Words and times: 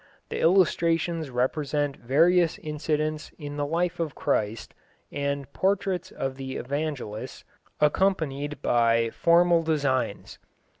The 0.29 0.39
illustrations 0.41 1.29
represent 1.29 1.95
various 1.97 2.57
incidents 2.57 3.31
in 3.37 3.57
the 3.57 3.67
life 3.67 3.99
of 3.99 4.15
Christ, 4.15 4.73
and 5.11 5.53
portraits 5.53 6.09
of 6.09 6.37
the 6.37 6.55
Evangelists, 6.55 7.43
accompanied 7.79 8.63
by 8.63 9.11
formal 9.11 9.61
designs. 9.61 10.39